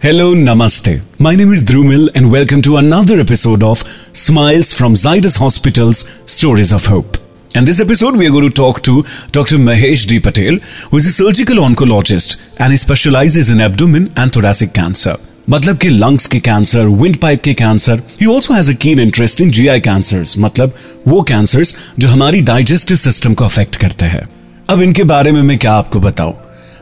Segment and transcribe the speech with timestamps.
[0.00, 1.02] Hello, Namaste.
[1.18, 3.80] My name is Drumil and welcome to another episode of
[4.12, 7.16] Smiles from Zydus Hospital's Stories of Hope.
[7.56, 9.56] And this episode we are going to talk to Dr.
[9.56, 10.20] Mahesh D.
[10.20, 10.58] Patel,
[10.90, 15.16] who is a surgical oncologist and he specializes in abdomen and thoracic cancer.
[15.50, 19.40] मतलब कि lungs के cancer wind pipe के cancer he also has a keen interest
[19.40, 20.74] in GI cancers मतलब
[21.06, 24.28] वो cancers जो हमारी digestive system को affect करते हैं
[24.70, 26.34] अब इनके बारे में मैं क्या आपको बताऊँ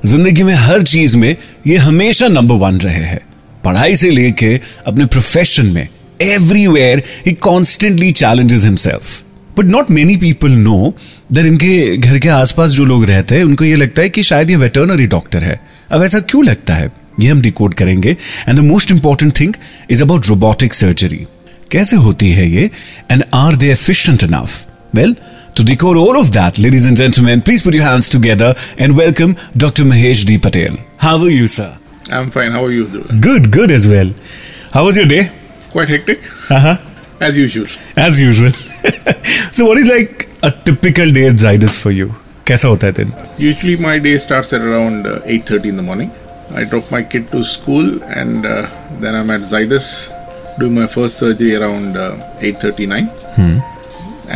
[0.05, 1.37] ज़िंदगी में हर चीज़ में
[1.67, 3.21] ये हमेशा नंबर वन रहे हैं।
[3.65, 5.89] पढ़ाई से लेके अपने प्रोफेशन में
[6.23, 9.23] everywhere he constantly challenges himself
[9.59, 10.95] but not many people know
[11.33, 14.51] that इनके घर के आसपास जो लोग रहते हैं, उनको ये लगता है कि शायद
[14.51, 15.61] ये वेटरनरी डॉक्टर है।
[15.93, 16.91] अब ऐसा क्यों लगता है?
[17.21, 18.17] ये हम डिकोड करेंगे।
[18.49, 19.55] And the most important thing
[19.91, 21.27] is about robotic surgery
[21.71, 22.71] कैसे होती है ये?
[23.11, 25.17] And are they efficient enough well
[25.56, 29.36] To decode all of that, ladies and gentlemen, please put your hands together and welcome
[29.58, 29.84] Dr.
[29.84, 30.38] Mahesh D.
[30.38, 30.78] Patel.
[30.98, 31.78] How are you, sir?
[32.12, 32.52] I'm fine.
[32.52, 33.20] How are you doing?
[33.22, 34.14] Good, good as well.
[34.72, 35.30] How was your day?
[35.72, 36.78] Quite hectic, Uh huh.
[37.20, 37.68] as usual.
[37.96, 38.52] As usual.
[39.52, 42.08] so, what is like a typical day at Zydus for you?
[42.48, 43.12] कैसा होता है दिन
[43.50, 46.10] Usually, my day starts at around uh, 8:30 in the morning.
[46.62, 47.92] I drop my kid to school,
[48.22, 48.56] and uh,
[49.04, 49.92] then I'm at Zydus
[50.60, 53.08] doing my first surgery around uh, 8:39,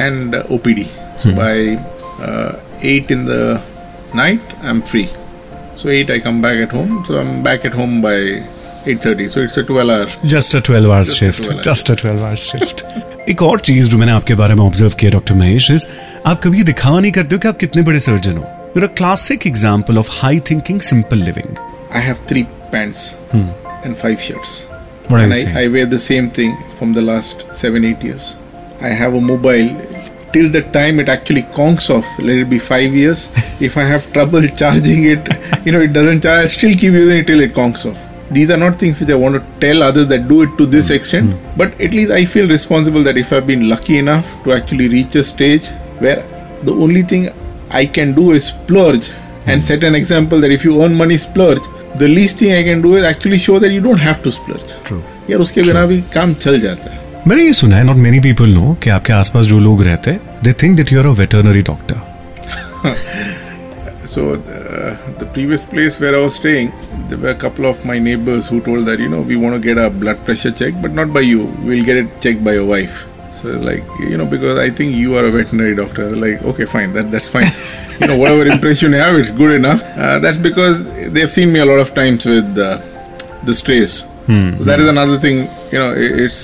[0.06, 0.88] and uh, OPD.
[1.23, 1.55] So by
[2.29, 3.63] uh, 8 in the
[4.15, 5.09] night, I'm free.
[5.77, 7.05] So 8, I come back at home.
[7.07, 8.17] So I'm back at home by
[8.87, 9.29] 8:30.
[9.35, 10.07] So it's a 12 hour.
[10.35, 11.65] Just a 12 hours Just a shift 12 hours.
[11.69, 15.11] Just a 12 hours shift एक और चीज़ जो मैंने आपके बारे में observe किया
[15.11, 15.87] doctor Mahesh is
[16.27, 18.45] आप कभी ये दिखावा नहीं करते हो कि आप कितने बड़े सर्जन हो
[18.77, 21.57] you a classic example of high thinking simple living
[21.99, 23.01] I have three pants
[23.37, 24.51] and five shirts.
[25.09, 25.57] What are and you I, saying?
[25.63, 28.27] I wear the same thing from the last seven, eight years.
[28.89, 29.71] I have a mobile
[30.34, 32.08] till the time it actually conks off.
[32.20, 33.30] Let it be five years.
[33.60, 35.28] if I have trouble charging it,
[35.66, 38.02] you know, it doesn't charge, I'll still keep using it till it conks off.
[38.32, 40.90] These are not things which I want to tell others that do it to this
[40.90, 44.90] extent, but at least I feel responsible that if I've been lucky enough to actually
[44.90, 45.68] reach a stage
[46.00, 46.26] where
[46.64, 47.30] the only thing
[47.70, 49.12] I can do is splurge
[49.46, 51.62] and set an example that if you earn money, splurge.
[52.00, 54.76] The least thing I can do is actually show that you don't have to splurge.
[54.84, 55.02] True.
[55.30, 58.50] यार उसके बिना भी काम चल जाता है मैंने ये सुना है नॉट मेनी पीपल
[58.54, 61.62] नो कि आपके आसपास जो लोग रहते हैं they think that you are a veterinary
[61.72, 62.02] doctor
[64.14, 66.68] So the, the previous place where I was staying,
[67.10, 69.62] there were a couple of my neighbors who told that you know we want to
[69.68, 71.46] get a blood pressure check, but not by you.
[71.70, 73.00] We'll get it checked by your wife.
[73.40, 76.06] So like you know because I think you are a veterinary doctor.
[76.12, 77.50] They're like okay fine that that's fine.
[78.02, 79.82] you know whatever impression you have, it's good enough.
[79.98, 80.86] Uh, that's because
[81.18, 82.78] they've seen me a lot of times with uh,
[83.50, 83.98] the strays.
[84.28, 85.42] So that is another thing.
[85.74, 86.40] You know i- it's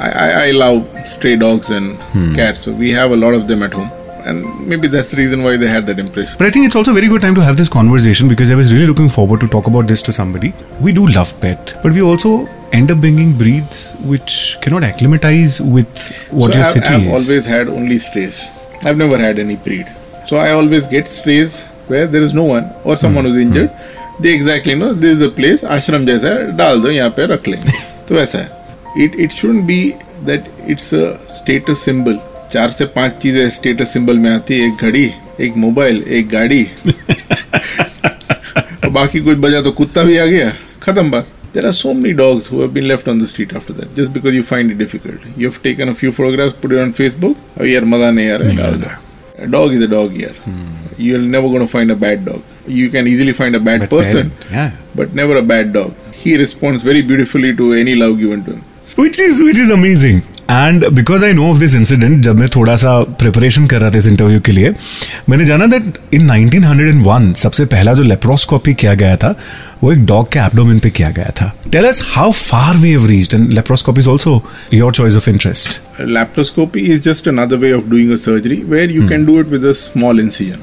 [0.00, 1.98] I, I, I love stray dogs and
[2.34, 2.60] cats.
[2.60, 3.90] So we have a lot of them at home.
[4.28, 6.34] And maybe that's the reason why they had that impression.
[6.36, 8.56] But I think it's also a very good time to have this conversation because I
[8.56, 10.52] was really looking forward to talk about this to somebody.
[10.80, 15.86] We do love pet, but we also end up bringing breeds which cannot acclimatize with
[16.32, 17.28] what so your I've, city I've is.
[17.28, 18.44] always had only strays.
[18.84, 19.86] I've never had any breed.
[20.26, 23.70] So I always get strays where there is no one or someone who's injured.
[24.18, 25.62] They exactly know this is the place.
[25.62, 27.72] आश्रम जैसा है डाल दो यहाँ पे रख लेंगे
[28.08, 28.59] तो वैसा है
[28.97, 29.81] it it should be
[30.25, 31.05] that it's a
[31.37, 32.19] status symbol
[32.51, 36.63] चार से पाँच चीज़ें स्टेटस सिंबल में आती है एक घड़ी एक मोबाइल एक गाड़ी
[38.83, 40.53] और बाकी कुछ बजा तो कुत्ता भी आ गया
[40.83, 43.73] खत्म बात There are so many dogs who have been left on the street after
[43.77, 45.23] that just because you find it difficult.
[45.39, 47.41] You have taken a few photographs, put it on Facebook.
[47.59, 48.91] Oh, यार मज़ा नहीं आ रहा है डाल दो.
[49.45, 50.37] A dog is a dog यार.
[51.07, 52.41] You're never going to find a bad dog.
[52.77, 54.71] You can easily find a bad But person, parent, yeah.
[54.95, 55.93] but never a bad dog.
[56.23, 58.63] He responds very beautifully to any love given to him.
[58.97, 62.75] Which is which is amazing and because i know of this incident जब मैं थोड़ा
[62.75, 64.73] सा preparation कर रहा था इस interview के लिए
[65.29, 69.35] मैंने जाना दैट इन 1901 सबसे पहला जो लेप्रोस्कोपी किया गया था
[69.83, 73.05] वो एक डॉग के एब्डोमेन पे किया गया था tell us how far we have
[73.07, 74.41] reached and laparoscopy is also
[74.73, 75.79] your choice of interest
[76.17, 79.71] Laparoscopy is just another way of doing a surgery where you can do it with
[79.71, 80.61] a small incision.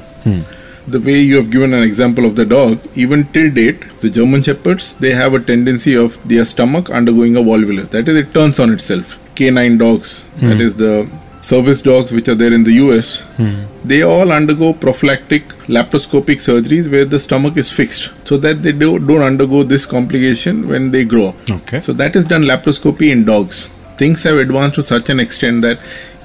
[0.91, 4.41] The way you have given an example of the dog, even till date, the German
[4.41, 7.89] Shepherds they have a tendency of their stomach undergoing a volvulus.
[7.89, 9.17] That is, it turns on itself.
[9.35, 10.49] Canine dogs, hmm.
[10.49, 11.09] that is the
[11.41, 13.63] service dogs which are there in the US, hmm.
[13.83, 18.99] they all undergo prophylactic laparoscopic surgeries where the stomach is fixed so that they do,
[18.99, 21.49] don't undergo this complication when they grow up.
[21.49, 21.79] Okay.
[21.79, 23.67] So that is done laparoscopy in dogs.
[23.97, 25.79] Things have advanced to such an extent that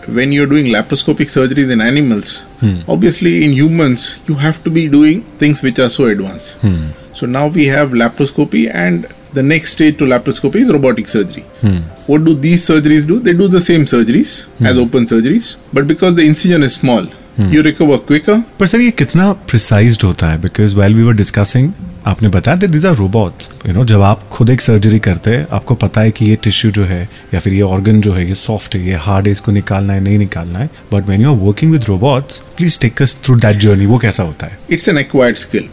[0.06, 2.78] when you're doing laparoscopic surgeries in animals, hmm.
[2.88, 6.52] obviously in humans you have to be doing things which are so advanced.
[6.62, 6.88] Hmm.
[7.14, 11.42] So now we have laparoscopy and the next stage to laparoscopy is robotic surgery.
[11.60, 11.78] Hmm.
[12.06, 13.18] What do these surgeries do?
[13.20, 17.06] They do the same surgeries as open surgeries, but because the incision is small,
[17.38, 18.42] you recover quicker.
[18.60, 21.72] पर sir ये कितना precised होता है because well we were discussing
[22.06, 25.46] आपने बताया that these are robots you know जब आप खुद एक सर्जरी करते हैं
[25.52, 27.02] आपको पता है कि ये टिश्यू जो है
[27.34, 30.00] या फिर ये ऑर्गन जो है ये सॉफ्ट है ये हार्ड है इसको निकालना है
[30.00, 30.68] नहीं निकालना है.
[30.92, 34.22] But when you are working with robots please take us through that journey वो कैसा
[34.22, 34.58] होता है?
[34.70, 35.68] It's an acquired skill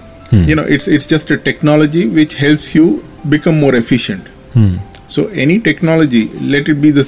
[0.49, 2.87] you know it's it's just a technology which helps you
[3.27, 4.79] become more efficient
[5.09, 7.05] so any technology let it be the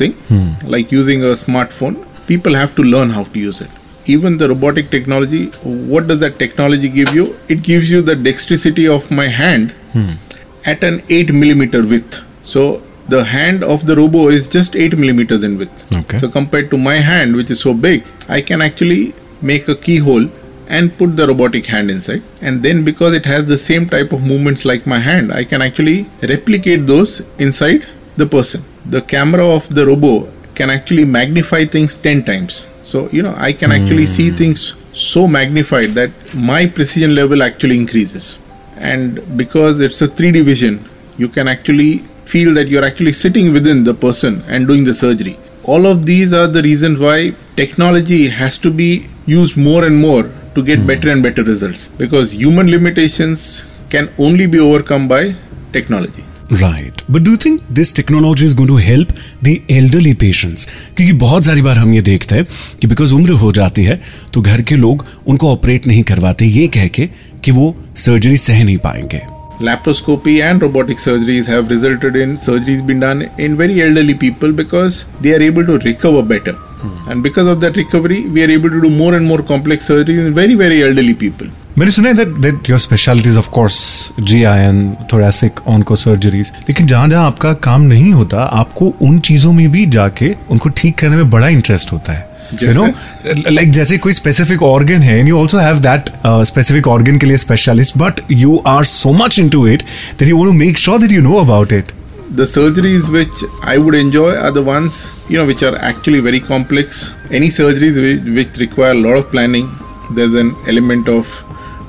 [0.00, 1.96] thing like using a smartphone
[2.28, 6.38] people have to learn how to use it Even the robotic technology, what does that
[6.38, 7.36] technology give you?
[7.48, 10.12] It gives you the dexterity of my hand hmm.
[10.64, 12.20] at an 8 millimeter width.
[12.44, 15.96] So the hand of the robo is just 8 millimeters in width.
[15.96, 16.18] Okay.
[16.18, 20.28] So compared to my hand, which is so big, I can actually make a keyhole
[20.68, 22.22] and put the robotic hand inside.
[22.40, 25.62] And then because it has the same type of movements like my hand, I can
[25.62, 28.64] actually replicate those inside the person.
[28.86, 32.66] The camera of the robo can actually magnify things 10 times.
[32.84, 34.36] So, you know, I can actually see hmm.
[34.36, 38.38] things so magnified that my precision level actually increases.
[38.76, 43.84] And because it's a 3D vision, you can actually feel that you're actually sitting within
[43.84, 45.38] the person and doing the surgery.
[45.64, 50.30] All of these are the reasons why technology has to be used more and more
[50.54, 50.86] to get hmm.
[50.86, 55.36] better and better results because human limitations can only be overcome by
[55.72, 56.24] technology.
[56.60, 59.12] Right but do think this technology is going to help
[59.44, 62.46] the elderly patients क्योंकि बहुत सारी बार हम ये देखते हैं
[62.80, 64.00] कि because उम्र हो जाती है
[64.34, 67.08] तो घर के लोग उनको ऑपरेट नहीं करवाते ये कह के
[67.44, 67.74] कि वो
[68.06, 69.20] सर्जरी सह नहीं पाएँगे
[69.66, 75.04] Laparoscopy and robotic surgeries have resulted in surgeries being done in very elderly people because
[75.20, 76.54] they are able to recover better.
[76.80, 77.10] Hmm.
[77.10, 80.26] And because of that recovery, we are able to do more and more complex surgeries
[80.26, 81.46] in very, very elderly people.
[81.78, 83.76] मैंने सुना है that your specialities of course
[84.20, 84.80] G I and
[85.12, 89.84] thoracic onco surgeries लेकिन जहाँ जहाँ आपका काम नहीं होता आपको उन चीज़ों में भी
[89.94, 92.30] जाके उनको ठीक करने में बड़ा इंटरेस्ट होता है
[92.62, 92.86] यू नो
[93.50, 96.10] लाइक जैसे कोई स्पेसिफिक ऑर्गन है and you also have that
[96.46, 99.82] specific organ के लिए specialist but you are so much into it
[100.18, 101.92] that you to make sure that you know about it
[102.36, 103.40] The surgeries which
[103.70, 104.98] I would enjoy are the ones
[105.30, 107.00] you know which are actually very complex.
[107.30, 109.66] Any surgeries which, which require a lot of planning,
[110.10, 111.34] there's an element of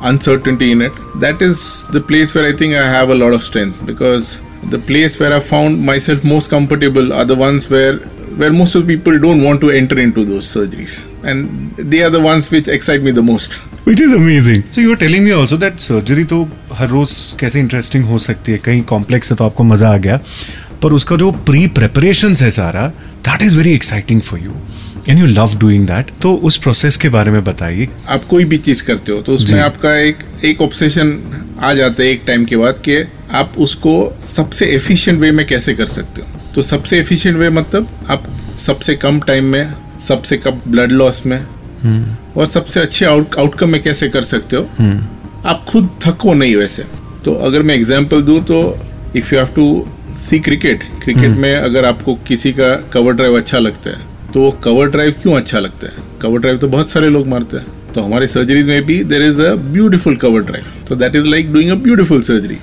[0.03, 0.93] uncertainty in it.
[1.17, 4.39] That is the place where I think I have a lot of strength because
[4.71, 7.99] the place where I found myself most comfortable are the ones where
[8.41, 10.93] where most of the people don't want to enter into those surgeries
[11.25, 13.59] and they are the ones which excite me the most
[13.89, 16.43] which is amazing so you are telling me also that surgery तो
[16.79, 20.21] हर रोज कैसे interesting हो सकती है कहीं complex है तो आपको मजा आ गया
[20.83, 22.87] पर उसका जो प्री प्रेपरेशन है सारा
[23.29, 24.53] that is very exciting for you
[25.10, 28.58] And you love doing that तो उस प्रोसेस के बारे में बताइए। आप कोई भी
[28.58, 31.18] चीज़ करते हो तो उसमें आपका एक एक ऑब्सेशन
[31.60, 32.98] आ जाता है एक टाइम के बाद कि
[33.32, 33.96] आप उसको
[34.28, 36.28] सबसे एफिशिएंट वे में कैसे कर सकते हो?
[36.56, 38.28] तो सबसे एफिशिएंट वे मतलब आप
[38.66, 39.74] सबसे कम टाइम में
[40.08, 41.40] सबसे कम ब्लड लॉस में
[42.38, 44.64] और सबसे अच्छे आउट आउटकम में कैसे कर सकते हो?
[45.46, 46.84] आप खुद थको नहीं वैसे।
[47.26, 48.62] तो अगर मैं एग्जांपल दूँ तो
[49.16, 49.66] if you have to
[50.18, 54.52] see cricket cricket में अगर आपको किसी का कवर ड्राइव अच्छा लगता है तो वो
[54.64, 55.94] कवर ड्राइव क्यों अच्छा लगता है?
[56.22, 59.42] कवर ड्राइव तो बहुत सारे लोग मारते हैं। तो हमारे सर्जरीज में भी there is
[59.42, 62.58] a beautiful cover drive तो that is like doing a beautiful surgery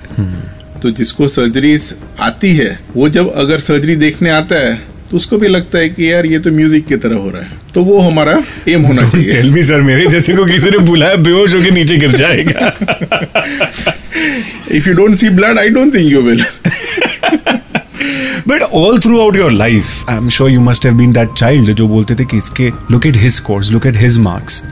[0.83, 4.75] तो जिसको सर्जरीज आती है वो जब अगर सर्जरी देखने आता है
[5.11, 7.59] तो उसको भी लगता है कि यार ये तो म्यूज़िक की तरह हो रहा है।
[7.75, 11.17] तो वो हमारा एम होना चाहिए। टेल मी सर मेरे जैसे को किसी ने बुलाया
[11.25, 12.75] बेहोश होकर नीचे गिर जाएगा।
[14.71, 16.45] If you don't see blood I don't think you will
[18.51, 21.89] but all throughout your life I am sure you must have been that child जो
[21.89, 24.63] बोलते थे कि इसके look at his course look at his marks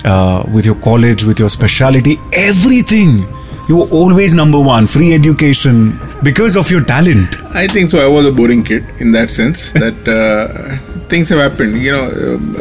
[0.55, 3.21] with your college with your speciality everything
[3.71, 5.85] you always number one free education
[6.25, 7.99] because of your talent I think so.
[7.99, 10.77] I was a boring kid in that sense that uh,
[11.09, 11.79] things have happened.
[11.79, 12.03] You know,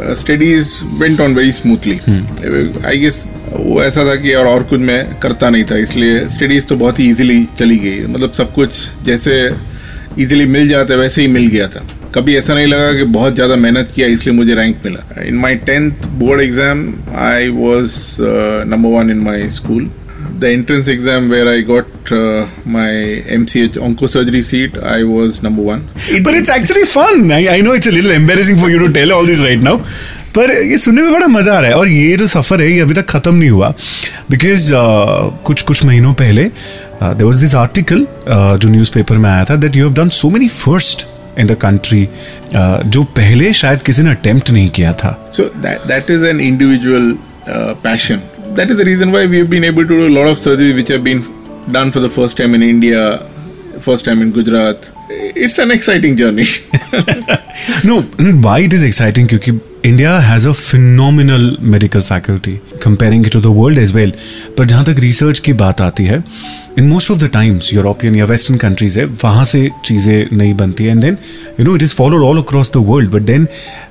[0.02, 1.98] uh, studies went on very smoothly.
[1.98, 2.86] hmm.
[2.92, 6.66] I guess वो ऐसा था कि और और कुछ मैं करता नहीं था इसलिए स्टडीज़
[6.66, 9.38] तो बहुत ही इजीली चली गई मतलब सब कुछ जैसे
[10.18, 13.56] इजीली मिल जाते वैसे ही मिल गया था। कभी ऐसा नहीं लगा कि बहुत ज़्यादा
[13.56, 16.92] मेहनत किया इसलिए मुझे रैंक मिला। In my tenth board exam
[17.26, 18.16] I was
[18.68, 19.88] number one in my school
[20.40, 22.12] the entrance exam where I got
[22.68, 22.94] my
[23.34, 27.88] MCh onco surgery seat I was number one but it's actually fun I know it's
[27.88, 29.80] little embarrassing for you to tell all this right now
[30.34, 32.80] पर ये सुनने में बड़ा मज़ा आ रहा है। और ये जो सफ़र है ये
[32.80, 33.68] अभी तक खत्म नहीं हुआ।
[34.30, 36.44] बिकॉज़ uh, कुछ कुछ महीनों पहले
[37.02, 40.30] देर वॉज़ दिस आर्टिकल जो न्यूज़ पेपर में आया था that you have done so
[40.30, 41.06] many first
[41.38, 42.08] in the country
[42.54, 47.16] जो पहले शायद किसी ने अटेम्प्ट नहीं किया था। So that is an individual
[47.48, 48.20] passion
[48.56, 51.00] that is the reason why we been able to do lot of surgery which have
[51.02, 51.24] been
[51.72, 53.10] done for the first time in India
[53.80, 54.90] first time in Gujarat
[55.36, 56.44] it's an exciting journey
[57.86, 58.02] no
[58.42, 59.52] why it is exciting क्योंकि
[59.83, 64.11] India has a phenomenal medical faculty comparing it to the world as well.
[64.57, 66.23] पर जहाँ तक research की बात आती है
[66.77, 70.83] in most of the times European या western countries है वहाँ से चीज़ें नहीं बनती
[70.83, 71.17] है and then
[71.59, 73.47] you know it is followed all across the world but then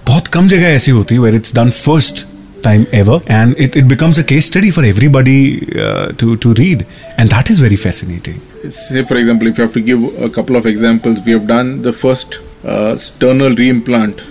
[0.07, 2.27] बहुत कम जगह ऐसी होती है where it's done first
[2.65, 5.39] time ever and it, it becomes a case study for everybody
[5.85, 6.87] uh, to, to read
[7.19, 8.37] and that is very fascinating
[8.71, 11.73] say for example if you have to give a couple of examples we have done
[11.83, 14.23] the first uh, sternal reimplant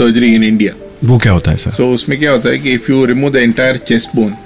[0.00, 2.88] surgery in india वो क्या होता है sir so उसमें क्या होता है कि if
[2.92, 4.36] you remove the entire chest bone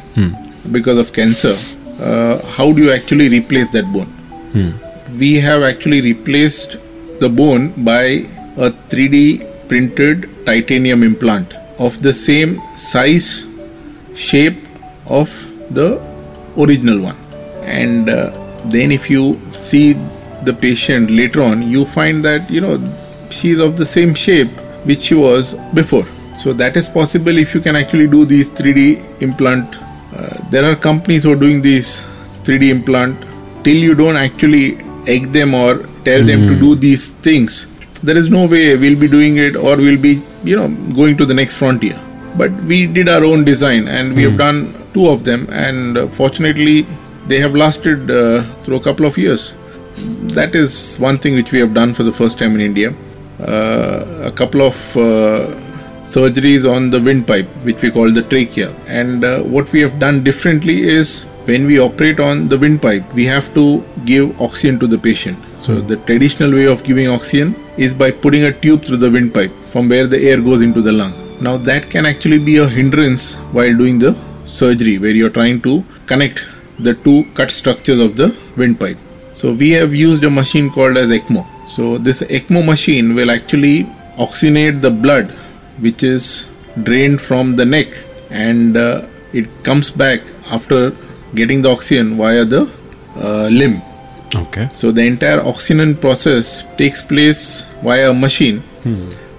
[0.77, 1.55] because of cancer
[2.01, 4.11] uh, how do you actually replace that bone
[5.23, 6.77] we have actually replaced
[7.21, 8.05] the bone by
[8.57, 9.23] a 3d
[9.69, 13.29] printed titanium implant of the same size
[14.15, 14.59] shape
[15.07, 15.31] of
[15.71, 15.89] the
[16.59, 17.17] original one
[17.65, 18.31] and uh,
[18.67, 19.87] then if you see
[20.45, 22.75] the patient later on you find that you know
[23.31, 24.51] she's of the same shape
[24.91, 26.07] which she was before
[26.38, 29.76] so that is possible if you can actually do these 3d implant.
[30.16, 32.02] Uh, there are companies who are doing these
[32.44, 33.26] 3d implant.
[33.64, 34.78] Till you don't actually
[35.08, 37.68] egg them or tell them to do these things
[38.04, 41.26] there is no way we'll be doing it or we'll be you know going to
[41.26, 42.00] the next frontier.
[42.36, 46.08] But we did our own design and we have done two of them and uh,
[46.08, 46.86] fortunately
[47.28, 49.56] they have lasted uh, through a couple of years.
[50.36, 52.94] That is one thing which we have done for the first time in india.
[53.40, 55.54] Uh, a couple of uh,
[56.16, 60.24] surgeries on the windpipe which we call the trachea and uh, what we have done
[60.24, 64.98] differently is when we operate on the windpipe we have to give oxygen to the
[64.98, 69.12] patient so the traditional way of giving oxygen is by putting a tube through the
[69.18, 72.68] windpipe from where the air goes into the lung now that can actually be a
[72.68, 74.16] hindrance while doing the
[74.48, 76.44] surgery where you're trying to connect
[76.80, 78.98] the two cut structures of the windpipe.
[79.34, 81.46] So we have used a machine called as ECMO.
[81.70, 83.84] So this ECMO machine will actually
[84.18, 85.34] oxygenate the blood
[85.81, 86.47] which is
[86.83, 87.89] drained from the neck
[88.31, 90.21] and uh, it comes back
[90.51, 90.95] after
[91.35, 92.69] getting the oxygen via the
[93.17, 93.81] uh, limb.
[94.35, 98.63] okay So the entire oxygen process takes place via a machine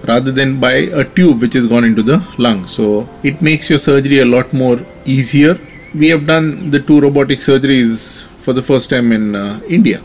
[0.04, 2.66] rather than by a tube which is gone into the lung.
[2.66, 5.58] So it makes your surgery a lot more easier.
[5.94, 10.00] We have done the two robotic surgeries for the first time in uh, India.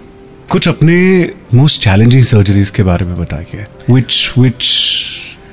[0.52, 0.98] कुछ अपने
[1.54, 4.70] most challenging surgeries के बारे में बताइए which which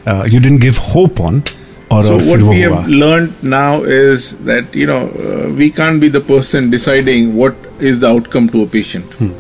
[0.06, 1.44] uh, you didn't give hope on.
[1.90, 6.08] Or so what we have learned now is that you know uh, we can't be
[6.08, 9.06] the person deciding what is the outcome to a patient.
[9.14, 9.32] Hmm.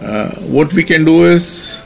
[0.00, 1.82] Uh, what we can do is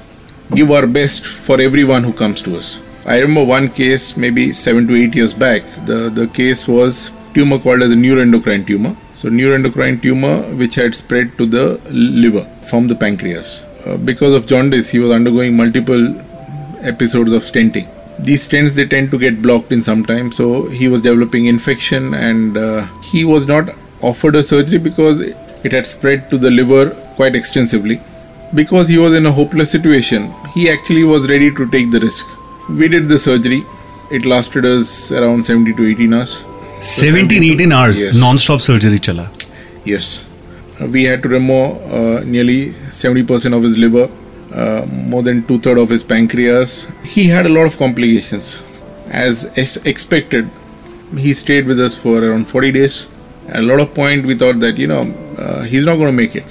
[0.55, 2.79] give our best for everyone who comes to us.
[3.05, 5.63] I remember one case maybe seven to eight years back.
[5.87, 8.97] The the case was tumor called as a neuroendocrine tumor.
[9.15, 13.65] So neuroendocrine tumor which had spread to the liver from the pancreas.
[13.85, 16.05] Uh, because of jaundice, he was undergoing multiple
[16.81, 17.89] episodes of stenting.
[18.25, 22.15] These stents they tend to get blocked in some time, so he was developing infection
[22.15, 26.91] and uh, he was not offered a surgery because it had spread to the liver
[27.17, 28.01] quite extensively.
[28.55, 32.27] Because he was in a hopeless situation, he actually was ready to take the risk.
[32.69, 33.65] We did the surgery.
[34.11, 36.45] It lasted us around 70 to 18 hours.
[36.81, 38.17] 17 18 hours Yes.
[38.25, 39.27] non-stop surgery चला
[39.85, 40.07] Yes.
[40.81, 42.61] Uh, we had to remove uh, nearly
[42.91, 44.09] 70% of his liver,
[44.55, 46.87] uh, more than two thirds of his pancreas.
[47.05, 48.61] He had a lot of complications.
[49.09, 49.45] As
[49.87, 50.51] expected,
[51.17, 53.07] he stayed with us for around 40 days.
[53.49, 55.03] At a lot of point, we thought that, you know,
[55.39, 56.45] uh, he's not going to make it.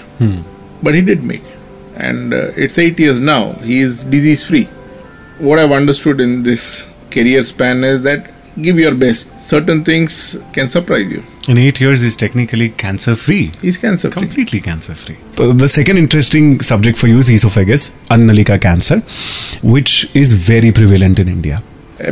[0.84, 1.58] But he did make it.
[1.96, 3.53] And uh, it's eight years now.
[3.53, 4.65] He is disease free.
[5.39, 8.29] What I've understood in this career span is that
[8.62, 9.27] give your best.
[9.39, 11.24] Certain things can surprise you.
[11.49, 14.20] in 8 years is technically cancer free He's cancer free.
[14.20, 15.16] completely cancer free
[15.64, 18.99] the second interesting subject for you is esophagus annalika cancer
[19.76, 21.62] which is very prevalent in india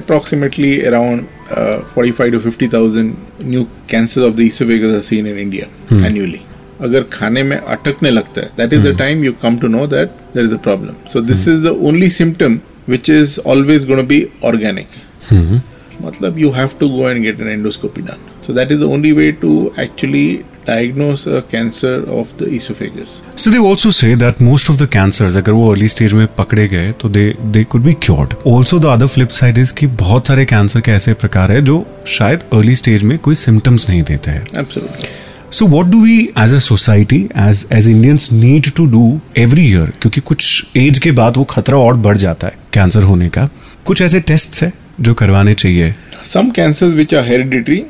[0.01, 3.17] approximately around uh, 45 to 50,000
[3.55, 6.43] new cancers of the esophagus are seen in India annually.
[6.81, 10.15] अगर खाने में अटकने लगता है that is the time you come to know that
[10.33, 10.97] there is a problem.
[11.13, 12.57] So this is the only symptom
[12.95, 14.21] which is always going to be
[14.53, 14.87] organic.
[15.33, 18.25] मतलब you have to go and get an endoscopy done.
[18.50, 23.12] So that is the only way to actually diagnose a cancer of the esophagus.
[23.36, 26.68] So they also say that most of the cancers अगर वो early stage में पकड़े
[26.68, 27.26] गए तो they
[27.56, 28.34] they could be cured.
[28.54, 31.86] Also the other flip side is कि बहुत सारे cancer के ऐसे प्रकार है जो
[32.18, 34.46] शायद early stage में कोई symptoms नहीं देते हैं.
[34.64, 35.12] Absolutely.
[35.60, 39.06] So what do we as a society as as Indians need to do
[39.46, 43.30] every year क्योंकि कुछ एज के बाद वो खतरा और बढ़ जाता है कैंसर होने
[43.38, 43.50] का
[43.86, 45.94] कुछ ऐसे टेस्ट है जो करवाने चाहिए
[46.34, 47.82] some cancers which are hereditary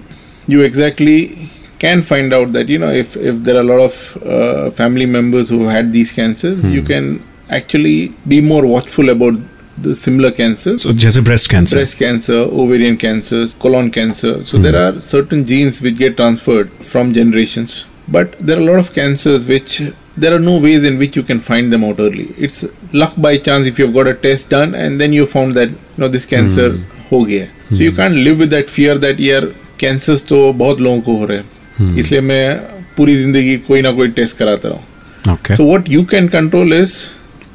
[0.51, 4.18] you exactly can find out that you know if if there are a lot of
[4.36, 6.72] uh, family members who had these cancers hmm.
[6.77, 9.39] you can actually be more watchful about
[9.86, 14.58] the similar cancers so just a breast cancer breast cancer ovarian cancer colon cancer so
[14.58, 14.63] hmm.
[14.63, 18.94] there are certain genes which get transferred from generations but there are a lot of
[18.94, 19.82] cancers which
[20.18, 23.38] there are no ways in which you can find them out early it's luck by
[23.38, 26.25] chance if you've got a test done and then you found that you know this
[26.25, 27.08] cancer hmm.
[27.10, 27.98] ho gaya so you hmm.
[28.01, 29.48] can't live with that fear that you are.
[29.79, 32.55] Cancer तो बहुत लोगों को हो रहे हैं। इसलिए मैं
[32.98, 36.93] पूरी ज़िंदगी कोई ना कोई टेस्ट कराता रहा। Okay so what you can control is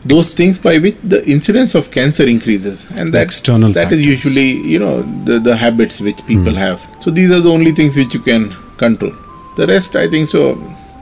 [0.06, 4.80] two things by which the incidence of cancer increases and external that is usually you
[4.80, 4.96] know
[5.28, 8.44] the the people have so these are the only things which you can
[8.80, 9.12] control
[9.58, 10.42] the rest I think so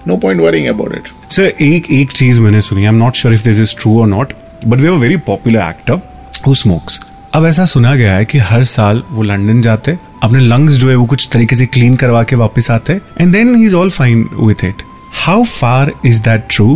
[0.09, 3.35] no point worrying about it sir एक एक चीज़ मैंने सुनी I am not sure
[3.35, 4.33] if this is true और not
[4.67, 6.01] but we are very popular actor
[6.47, 7.01] who smokes
[7.35, 10.95] अब ऐसा सुना गया है कि हर साल वो लंदन जाते अपने लंग्स जो है
[10.97, 14.29] वो कुछ तरीके से क्लीन करवा के वापस आते and then he is all fine
[14.35, 14.83] with it
[15.21, 16.67] how far is that true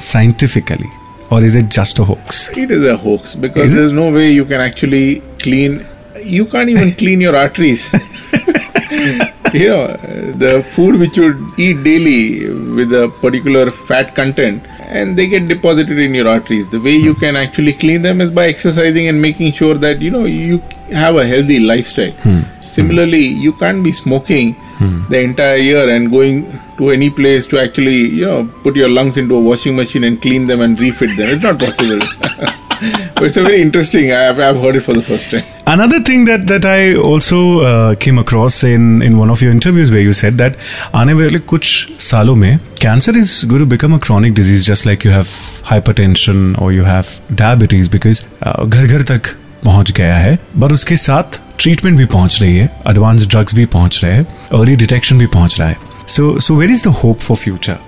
[0.00, 0.88] scientifically
[1.32, 4.28] और is it just a hoax it is a hoax because there is no way
[4.28, 5.80] you can actually clean
[6.26, 7.88] you can't even clean your arteries
[9.54, 9.86] you know
[10.38, 12.20] the food which you eat daily
[12.76, 17.13] with a particular fat content and they get deposited in your arteries the way you
[17.15, 20.59] can actually clean them is by exercising and making sure that you know you
[20.91, 22.13] have a healthy lifestyle
[22.61, 24.55] similarly you can't be smoking
[25.09, 26.41] the entire year and going
[26.77, 30.21] to any place to actually you know put your lungs into a washing machine and
[30.21, 31.99] clean them and refit them it's not possible
[33.15, 36.25] but it's a very interesting I've, I've heard it for the first time Another thing
[36.25, 40.13] that that I also uh, came across in in one of your interviews where you
[40.19, 40.55] said that
[40.95, 41.65] आने वाले कुछ
[42.09, 45.28] सालों में cancer is going to become a chronic disease just like you have
[45.70, 47.10] hypertension or you have
[47.40, 49.28] diabetes because uh, घर घर तक
[49.64, 54.00] पहुँच गया है पर उसके साथ ट्रीटमेंट भी पहुँच रही है एडवांस ड्रग्स भी पहुँच
[54.04, 54.26] रहे हैं
[54.58, 57.78] अर्ली डिटेक्शन भी पहुँच रहा है so so where is the hope for future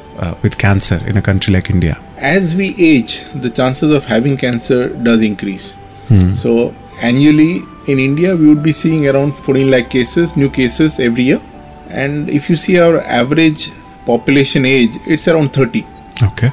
[0.44, 4.76] with cancer in a country like India as we age, the chances of having cancer
[5.06, 5.64] does increase.
[6.10, 6.34] Hmm.
[6.34, 6.52] So
[7.08, 11.40] annually in India, we would be seeing around 14 lakh cases, new cases every year.
[12.02, 13.66] And if you see our average
[14.06, 15.82] population age, it's around 30.
[16.28, 16.50] Okay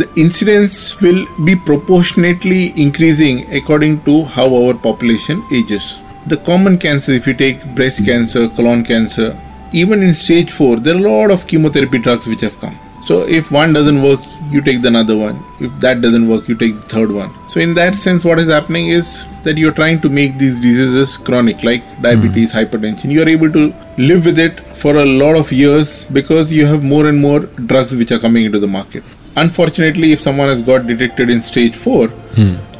[0.00, 5.86] The incidence will be proportionately increasing according to how our population ages.
[6.32, 8.08] The common cancers, if you take breast hmm.
[8.10, 9.28] cancer, colon cancer,
[9.72, 12.76] even in stage 4, there are a lot of chemotherapy drugs which have come.
[13.08, 15.42] So if one doesn't work, you take the another one.
[15.58, 17.30] If that doesn't work, you take the third one.
[17.48, 21.17] So in that sense, what is happening is that you're trying to make these diseases
[21.17, 23.11] chronic, like diabetes, hypertension.
[23.11, 26.83] You are able to live with it for a lot of years because you have
[26.83, 27.39] more and more
[27.73, 29.03] drugs which are coming into the market.
[29.35, 32.09] Unfortunately, if someone has got detected in stage 4,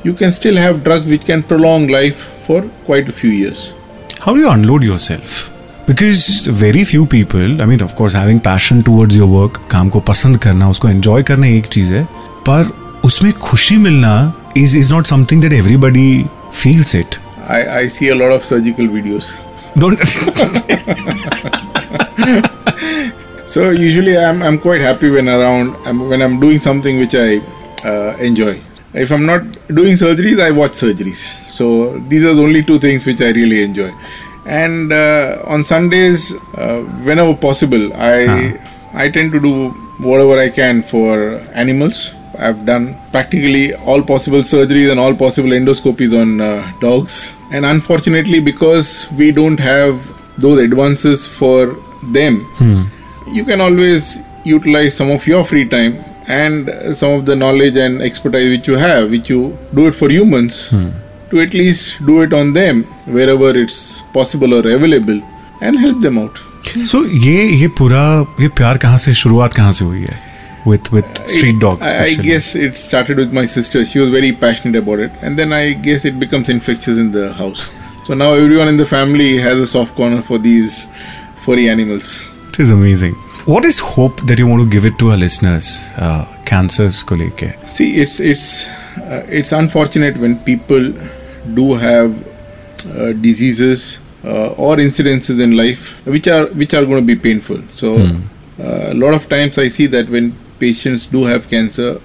[0.03, 3.73] you can still have drugs which can prolong life for quite a few years.
[4.21, 5.51] How do you unload yourself?
[5.87, 9.99] Because very few people, I mean, of course, having passion towards your work, काम को
[9.99, 12.03] पसंद करना, उसको enjoy करना एक चीज है,
[12.47, 12.71] पर
[13.05, 14.15] उसमें खुशी मिलना
[14.57, 17.18] is is not something that everybody feels it.
[17.48, 19.38] I, I see a lot of surgical videos.
[19.76, 19.98] Don't.
[23.50, 27.38] So usually I'm, I'm quite happy when around I'm, when I'm doing something which I
[27.84, 28.62] uh, enjoy.
[28.94, 31.18] If I'm not doing surgeries, I watch surgeries.
[31.48, 33.90] So these are the only two things which I really enjoy.
[34.46, 38.56] And uh, on Sundays, uh, whenever possible, I
[38.94, 42.14] I tend to do whatever I can for animals.
[42.40, 47.34] I've done practically all possible surgeries and all possible endoscopies on uh, dogs.
[47.52, 52.84] And unfortunately, because we don't have those advances for them, hmm.
[53.34, 57.76] you can always utilize some of your free time and uh, some of the knowledge
[57.76, 60.88] and expertise which you have, which you do it for humans, hmm.
[61.30, 65.20] to at least do it on them wherever it's possible or available
[65.60, 66.38] and help them out.
[66.84, 68.02] so ये ये पूरा
[68.40, 70.29] ये प्यार कहाँ से शुरुआत कहाँ से हुई है?
[70.65, 71.87] With with street It's- dogs.
[71.87, 72.23] I, I especially?
[72.29, 73.85] guess it started with my sister.
[73.85, 77.25] She was very passionate about it, and then I guess it becomes infectious in the
[77.33, 77.65] house.
[78.07, 80.87] So now everyone in the family has a soft corner for these
[81.45, 82.09] furry animals.
[82.49, 83.13] It is amazing.
[83.53, 85.69] What is hope that you want to give it to our listeners?
[85.97, 87.51] Uh, cancers को लेके.
[87.75, 88.47] See, it's it's
[88.97, 90.93] uh, it's unfortunate when people
[91.59, 92.15] do have
[92.87, 97.61] uh, diseases uh, or incidences in life which are which are going to be painful.
[97.73, 102.00] So uh, a lot of times I see that when patients do have cancer,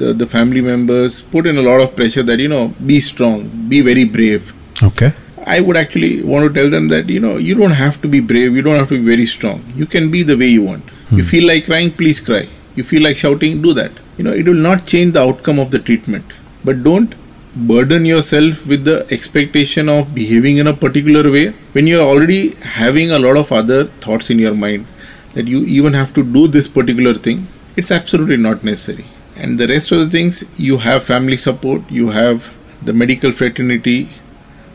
[0.00, 3.48] the the family members put in a lot of pressure that you know be strong,
[3.68, 4.52] be very brave.
[4.82, 5.12] Okay.
[5.46, 8.20] I would actually want to tell them that you know you don't have to be
[8.20, 9.64] brave, you don't have to be very strong.
[9.74, 10.84] You can be the way you want.
[11.10, 11.18] Hmm.
[11.18, 12.48] You feel like crying, please cry.
[12.76, 13.92] You feel like shouting, do that.
[14.16, 16.32] You know, it will not change the outcome of the treatment.
[16.64, 17.14] But don't
[17.54, 23.10] burden yourself with the expectation of behaving in a particular way when you're already having
[23.10, 24.86] a lot of other thoughts in your mind
[25.34, 27.46] that you even have to do this particular thing.
[27.76, 29.06] It's absolutely not necessary.
[29.36, 32.52] And the rest of the things, you have family support, you have
[32.82, 34.08] the medical fraternity,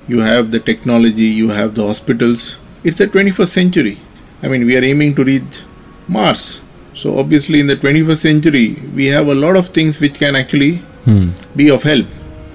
[0.08, 2.58] you have the technology, you have the hospitals.
[2.84, 3.98] It's the 21st century.
[4.42, 5.64] I mean, we are aiming to reach
[6.08, 6.62] Mars.
[6.94, 10.78] So, obviously, in the 21st century, we have a lot of things which can actually
[11.06, 11.30] hmm.
[11.56, 12.06] be of help.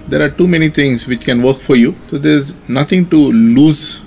[0.07, 1.95] There are too many things which can work for you.
[2.09, 4.01] So, there's nothing to lose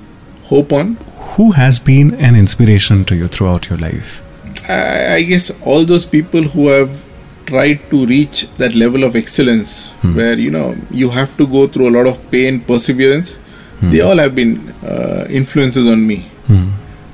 [0.46, 0.96] hope on.
[1.36, 4.22] Who has been an inspiration to you throughout your life?
[4.68, 7.04] I, I guess all those people who have
[7.46, 11.90] tried to reach that level of excellence where you know you have to go through
[11.90, 13.38] a lot of pain perseverance
[13.82, 16.20] they all have been uh, influences on me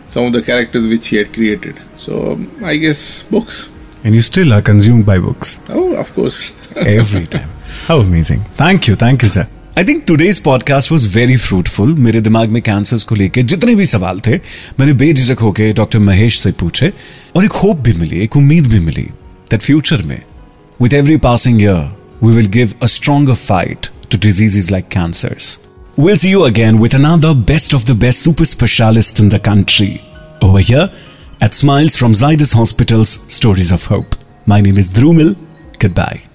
[0.09, 3.69] some of the characters which he had created so um, i guess books
[4.03, 7.49] And you still are consumed by books oh of course every time.
[7.87, 8.41] How amazing.
[8.61, 8.95] Thank you.
[8.95, 9.45] Thank you, sir.
[9.79, 13.85] I think today's podcast was very fruitful मेरे दिमाग में cancers को लेकर जितने भी
[13.85, 14.35] सवाल थे
[14.79, 16.91] मैंने बेझिझक होकर डॉक्टर महेश से पूछे
[17.35, 19.03] और एक होप भी मिली एक उम्मीद भी मिली
[19.51, 20.21] दैट फ्यूचर में
[20.81, 21.79] with every passing year
[22.23, 25.57] we will give a stronger fight to diseases like cancers
[25.97, 29.89] We'll see you again with another best of the best super specialist in the country.
[30.41, 30.85] Over here
[31.41, 34.17] at Smiles from Zydus Hospital's Stories of Hope.
[34.47, 35.35] My name is Drumil.
[35.79, 36.28] Goodbye.